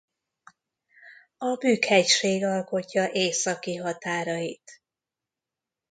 [1.37, 4.81] A Bükk hegység alkotja északi határait.